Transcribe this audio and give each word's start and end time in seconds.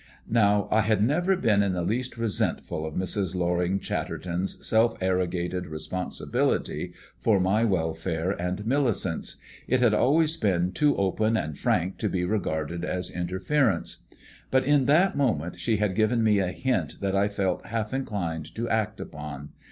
Now, 0.31 0.67
I 0.71 0.81
had 0.81 1.03
never 1.03 1.35
been 1.37 1.61
in 1.61 1.73
the 1.73 1.83
least 1.83 2.17
resentful 2.17 2.87
of 2.87 2.95
Mrs. 2.95 3.35
Loring 3.35 3.79
Chatterton's 3.79 4.65
self 4.65 4.95
arrogated 4.99 5.67
responsibility 5.67 6.93
for 7.19 7.39
my 7.39 7.63
welfare 7.65 8.31
and 8.31 8.65
Millicent's 8.65 9.35
it 9.67 9.79
had 9.79 9.93
always 9.93 10.35
been 10.37 10.71
too 10.71 10.95
open 10.95 11.37
and 11.37 11.55
frank 11.55 11.99
to 11.99 12.09
be 12.09 12.25
regarded 12.25 12.83
as 12.83 13.11
interference. 13.11 13.97
But 14.49 14.63
in 14.63 14.85
that 14.85 15.15
moment 15.15 15.59
she 15.59 15.77
had 15.77 15.93
given 15.93 16.23
me 16.23 16.39
a 16.39 16.47
hint 16.51 16.99
that 17.01 17.15
I 17.15 17.27
felt 17.27 17.67
half 17.67 17.93
inclined 17.93 18.55
to 18.55 18.67
act 18.69 18.99
upon. 18.99 19.49